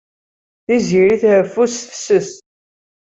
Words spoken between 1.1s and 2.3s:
treffu s tefses.